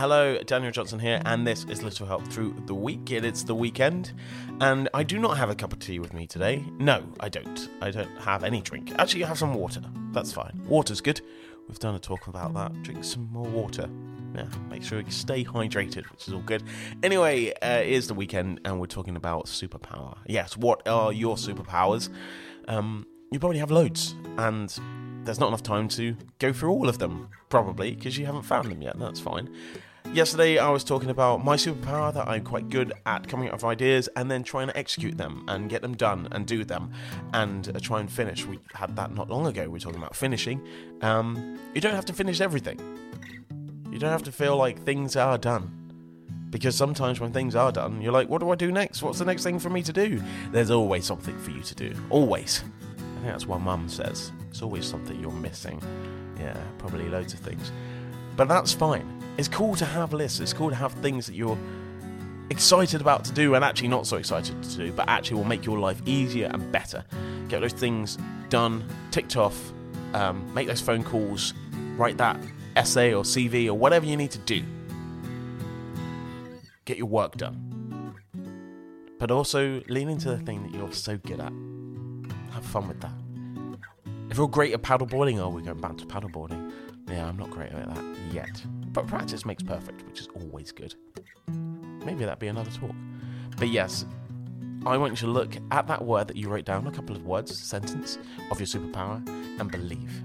Hello, 0.00 0.38
Daniel 0.38 0.72
Johnson 0.72 0.98
here, 0.98 1.20
and 1.26 1.46
this 1.46 1.64
is 1.64 1.82
Little 1.82 2.06
Help 2.06 2.26
Through 2.28 2.54
the 2.64 2.74
Week. 2.74 3.10
It 3.10 3.22
is 3.22 3.44
the 3.44 3.54
weekend, 3.54 4.14
and 4.58 4.88
I 4.94 5.02
do 5.02 5.18
not 5.18 5.36
have 5.36 5.50
a 5.50 5.54
cup 5.54 5.74
of 5.74 5.78
tea 5.78 5.98
with 5.98 6.14
me 6.14 6.26
today. 6.26 6.64
No, 6.78 7.04
I 7.20 7.28
don't. 7.28 7.68
I 7.82 7.90
don't 7.90 8.16
have 8.16 8.42
any 8.42 8.62
drink. 8.62 8.94
Actually, 8.98 9.24
I 9.24 9.28
have 9.28 9.36
some 9.36 9.52
water. 9.52 9.82
That's 10.12 10.32
fine. 10.32 10.58
Water's 10.66 11.02
good. 11.02 11.20
We've 11.68 11.78
done 11.78 11.96
a 11.96 11.98
talk 11.98 12.28
about 12.28 12.54
that. 12.54 12.82
Drink 12.82 13.04
some 13.04 13.30
more 13.30 13.44
water. 13.44 13.90
Yeah, 14.34 14.46
make 14.70 14.82
sure 14.82 15.00
you 15.00 15.10
stay 15.10 15.44
hydrated, 15.44 16.10
which 16.10 16.26
is 16.26 16.32
all 16.32 16.40
good. 16.40 16.62
Anyway, 17.02 17.52
uh, 17.60 17.80
it 17.82 17.90
is 17.90 18.08
the 18.08 18.14
weekend, 18.14 18.62
and 18.64 18.80
we're 18.80 18.86
talking 18.86 19.16
about 19.16 19.48
superpower. 19.48 20.16
Yes, 20.26 20.56
what 20.56 20.88
are 20.88 21.12
your 21.12 21.36
superpowers? 21.36 22.08
Um, 22.68 23.06
you 23.30 23.38
probably 23.38 23.58
have 23.58 23.70
loads, 23.70 24.14
and 24.38 24.74
there's 25.24 25.38
not 25.38 25.48
enough 25.48 25.62
time 25.62 25.88
to 25.88 26.16
go 26.38 26.54
through 26.54 26.70
all 26.70 26.88
of 26.88 26.96
them, 26.96 27.28
probably, 27.50 27.94
because 27.94 28.16
you 28.16 28.24
haven't 28.24 28.44
found 28.44 28.70
them 28.70 28.80
yet. 28.80 28.98
That's 28.98 29.20
fine. 29.20 29.54
Yesterday, 30.12 30.58
I 30.58 30.68
was 30.70 30.82
talking 30.82 31.08
about 31.08 31.44
my 31.44 31.54
superpower 31.54 32.12
that 32.12 32.26
I'm 32.26 32.42
quite 32.42 32.68
good 32.68 32.92
at 33.06 33.28
coming 33.28 33.46
up 33.46 33.54
with 33.54 33.64
ideas 33.64 34.08
and 34.16 34.28
then 34.28 34.42
trying 34.42 34.66
to 34.66 34.76
execute 34.76 35.16
them 35.16 35.44
and 35.46 35.70
get 35.70 35.82
them 35.82 35.94
done 35.94 36.26
and 36.32 36.44
do 36.44 36.64
them 36.64 36.90
and 37.32 37.68
uh, 37.68 37.78
try 37.78 38.00
and 38.00 38.10
finish. 38.10 38.44
We 38.44 38.58
had 38.74 38.96
that 38.96 39.14
not 39.14 39.30
long 39.30 39.46
ago. 39.46 39.68
We 39.68 39.76
are 39.76 39.80
talking 39.80 40.00
about 40.00 40.16
finishing. 40.16 40.66
Um, 41.00 41.60
you 41.74 41.80
don't 41.80 41.94
have 41.94 42.06
to 42.06 42.12
finish 42.12 42.40
everything, 42.40 42.80
you 43.92 44.00
don't 44.00 44.10
have 44.10 44.24
to 44.24 44.32
feel 44.32 44.56
like 44.56 44.82
things 44.82 45.14
are 45.14 45.38
done. 45.38 45.76
Because 46.50 46.74
sometimes 46.74 47.20
when 47.20 47.32
things 47.32 47.54
are 47.54 47.70
done, 47.70 48.02
you're 48.02 48.12
like, 48.12 48.28
what 48.28 48.40
do 48.40 48.50
I 48.50 48.56
do 48.56 48.72
next? 48.72 49.04
What's 49.04 49.20
the 49.20 49.24
next 49.24 49.44
thing 49.44 49.60
for 49.60 49.70
me 49.70 49.84
to 49.84 49.92
do? 49.92 50.20
There's 50.50 50.72
always 50.72 51.04
something 51.04 51.38
for 51.38 51.52
you 51.52 51.62
to 51.62 51.74
do. 51.76 51.94
Always. 52.10 52.64
I 52.98 53.20
think 53.20 53.26
that's 53.26 53.46
what 53.46 53.60
mum 53.60 53.88
says. 53.88 54.32
It's 54.48 54.60
always 54.60 54.86
something 54.86 55.20
you're 55.20 55.30
missing. 55.30 55.80
Yeah, 56.36 56.60
probably 56.78 57.08
loads 57.08 57.32
of 57.32 57.38
things. 57.38 57.70
But 58.36 58.48
that's 58.48 58.72
fine. 58.72 59.19
It's 59.38 59.48
cool 59.48 59.74
to 59.76 59.84
have 59.84 60.12
lists. 60.12 60.40
It's 60.40 60.52
cool 60.52 60.70
to 60.70 60.76
have 60.76 60.92
things 60.94 61.26
that 61.26 61.34
you're 61.34 61.58
excited 62.50 63.00
about 63.00 63.24
to 63.24 63.32
do 63.32 63.54
and 63.54 63.64
actually 63.64 63.88
not 63.88 64.06
so 64.06 64.16
excited 64.16 64.62
to 64.62 64.76
do, 64.76 64.92
but 64.92 65.08
actually 65.08 65.36
will 65.36 65.44
make 65.44 65.64
your 65.64 65.78
life 65.78 66.00
easier 66.04 66.50
and 66.52 66.70
better. 66.72 67.04
Get 67.48 67.60
those 67.60 67.72
things 67.72 68.18
done, 68.48 68.84
ticked 69.10 69.36
off, 69.36 69.72
um, 70.12 70.52
make 70.52 70.66
those 70.66 70.80
phone 70.80 71.04
calls, 71.04 71.54
write 71.96 72.18
that 72.18 72.36
essay 72.76 73.14
or 73.14 73.22
CV 73.22 73.66
or 73.66 73.74
whatever 73.74 74.06
you 74.06 74.16
need 74.16 74.30
to 74.32 74.38
do. 74.38 74.62
Get 76.84 76.98
your 76.98 77.06
work 77.06 77.36
done. 77.36 78.14
But 79.18 79.30
also 79.30 79.82
lean 79.88 80.08
into 80.08 80.28
the 80.28 80.38
thing 80.38 80.62
that 80.62 80.72
you're 80.72 80.92
so 80.92 81.18
good 81.18 81.40
at. 81.40 81.52
Have 82.52 82.64
fun 82.64 82.88
with 82.88 83.00
that. 83.00 83.12
If 84.30 84.38
you're 84.38 84.48
great 84.48 84.72
at 84.72 84.82
paddleboarding, 84.82 85.38
oh, 85.38 85.50
we're 85.50 85.60
going 85.60 85.80
back 85.80 85.98
to 85.98 86.06
paddleboarding. 86.06 86.72
Yeah, 87.08 87.28
I'm 87.28 87.36
not 87.36 87.50
great 87.50 87.72
at 87.72 87.94
that 87.94 88.04
yet. 88.32 88.62
But 88.92 89.06
practice 89.06 89.44
makes 89.44 89.62
perfect, 89.62 90.04
which 90.06 90.20
is 90.20 90.28
always 90.34 90.72
good. 90.72 90.94
Maybe 92.04 92.24
that'd 92.24 92.38
be 92.38 92.48
another 92.48 92.70
talk. 92.70 92.94
But 93.56 93.68
yes, 93.68 94.04
I 94.86 94.96
want 94.96 95.12
you 95.12 95.16
to 95.18 95.26
look 95.26 95.56
at 95.70 95.86
that 95.88 96.04
word 96.04 96.28
that 96.28 96.36
you 96.36 96.48
wrote 96.48 96.64
down, 96.64 96.86
a 96.86 96.90
couple 96.90 97.14
of 97.14 97.24
words, 97.24 97.56
sentence 97.56 98.18
of 98.50 98.58
your 98.58 98.66
superpower, 98.66 99.26
and 99.60 99.70
believe 99.70 100.22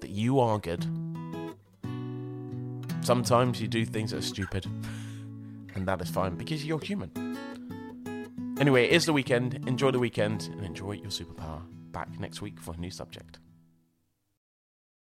that 0.00 0.10
you 0.10 0.40
are 0.40 0.58
good. 0.58 0.84
Sometimes 3.02 3.60
you 3.60 3.68
do 3.68 3.84
things 3.84 4.10
that 4.10 4.18
are 4.18 4.22
stupid, 4.22 4.66
and 5.74 5.86
that 5.86 6.00
is 6.00 6.10
fine 6.10 6.36
because 6.36 6.64
you're 6.64 6.80
human. 6.80 7.10
Anyway, 8.58 8.84
it 8.84 8.92
is 8.92 9.06
the 9.06 9.12
weekend. 9.12 9.66
Enjoy 9.66 9.90
the 9.90 9.98
weekend 9.98 10.50
and 10.52 10.64
enjoy 10.64 10.92
your 10.92 11.10
superpower. 11.10 11.62
Back 11.92 12.20
next 12.20 12.42
week 12.42 12.60
for 12.60 12.74
a 12.74 12.76
new 12.76 12.90
subject. 12.90 13.38